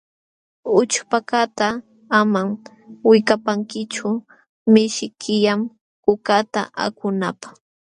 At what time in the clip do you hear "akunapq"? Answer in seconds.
6.85-7.41